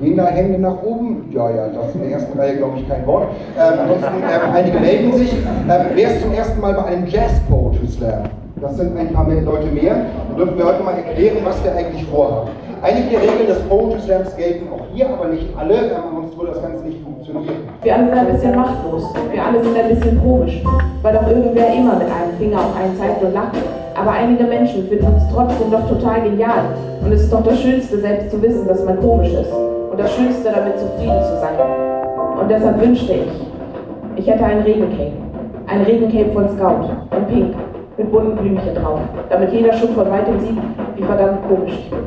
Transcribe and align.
Gehen 0.00 0.16
da 0.16 0.26
Hände 0.26 0.58
nach 0.58 0.82
oben? 0.82 1.30
Ja, 1.32 1.50
ja, 1.50 1.68
das 1.68 1.88
ist 1.88 1.94
in 1.94 2.02
der 2.02 2.10
ersten 2.12 2.38
Reihe, 2.38 2.56
glaube 2.56 2.78
ich, 2.78 2.88
kein 2.88 3.06
Wort. 3.06 3.28
Ähm, 3.58 3.78
ansonsten, 3.80 4.22
ähm, 4.22 4.52
einige 4.52 4.78
melden 4.78 5.12
sich. 5.14 5.32
Ähm, 5.32 5.86
wer 5.94 6.14
ist 6.14 6.22
zum 6.22 6.32
ersten 6.32 6.60
Mal 6.60 6.74
bei 6.74 6.84
einem 6.84 7.06
Jazz 7.06 7.40
Poetry 7.48 7.88
Slam? 7.88 8.24
Das 8.58 8.74
sind 8.78 8.96
ein 8.96 9.12
paar 9.12 9.28
Leute 9.28 9.66
mehr. 9.66 9.94
Da 10.30 10.36
dürfen 10.36 10.56
wir 10.56 10.64
heute 10.64 10.82
mal 10.82 10.94
erklären, 10.94 11.36
was 11.44 11.62
wir 11.62 11.74
eigentlich 11.74 12.06
vorhaben. 12.06 12.48
Einige 12.80 13.10
der 13.10 13.20
Regeln 13.20 13.46
des 13.48 13.60
Poetry 13.68 14.00
Slams 14.00 14.34
gelten 14.34 14.68
auch 14.72 14.80
hier, 14.94 15.10
aber 15.10 15.28
nicht 15.28 15.48
alle, 15.58 15.74
ähm, 15.74 16.16
sonst 16.16 16.38
würde 16.38 16.52
das 16.52 16.62
Ganze 16.62 16.84
nicht 16.84 17.02
funktionieren. 17.04 17.68
Wir 17.82 17.94
alle 17.94 18.06
sind 18.06 18.18
ein 18.18 18.32
bisschen 18.32 18.56
machtlos. 18.56 19.14
Wir 19.30 19.44
alle 19.44 19.62
sind 19.62 19.76
ein 19.76 19.88
bisschen 19.88 20.22
komisch, 20.22 20.62
weil 21.02 21.14
doch 21.14 21.28
irgendwer 21.28 21.68
immer 21.68 21.96
mit 21.96 22.08
einem 22.08 22.32
Finger 22.38 22.60
auf 22.60 22.76
einen 22.80 22.96
zeigt 22.96 23.22
und 23.22 23.34
lacht. 23.34 23.56
Aber 23.94 24.10
einige 24.12 24.44
Menschen 24.44 24.88
finden 24.88 25.06
uns 25.06 25.22
trotzdem 25.30 25.70
doch 25.70 25.86
total 25.86 26.22
genial. 26.22 26.64
Und 27.04 27.12
es 27.12 27.24
ist 27.24 27.32
doch 27.32 27.42
das 27.42 27.60
Schönste, 27.60 27.98
selbst 27.98 28.30
zu 28.30 28.40
wissen, 28.40 28.66
dass 28.66 28.82
man 28.86 28.98
komisch 29.00 29.34
ist. 29.34 29.52
Und 29.52 30.00
das 30.00 30.14
Schönste, 30.14 30.50
damit 30.50 30.78
zufrieden 30.78 31.20
zu 31.24 31.36
sein. 31.40 31.60
Und 32.40 32.50
deshalb 32.50 32.80
wünschte 32.80 33.12
ich, 33.12 33.32
ich 34.16 34.26
hätte 34.26 34.44
einen 34.44 34.62
Regencape. 34.62 35.12
Ein 35.66 35.82
Regencape 35.82 36.32
von 36.32 36.48
Scout. 36.56 36.88
Und 37.10 37.28
pink. 37.28 37.54
Mit 37.98 38.12
bunten 38.12 38.36
Blümchen 38.36 38.74
drauf. 38.74 39.00
Damit 39.30 39.52
jeder 39.52 39.72
schon 39.72 39.94
von 39.94 40.10
weitem 40.10 40.38
sieht, 40.40 40.58
wie 40.96 41.02
verdammt 41.02 41.48
komisch 41.48 41.72
ich 41.72 41.90
bin. 41.90 42.00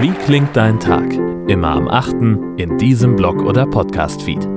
Wie 0.00 0.10
klingt 0.24 0.56
dein 0.56 0.80
Tag? 0.80 1.04
Immer 1.46 1.68
am 1.68 1.88
8. 1.88 2.14
in 2.56 2.78
diesem 2.78 3.14
Blog 3.14 3.42
oder 3.44 3.66
Podcast-Feed. 3.66 4.55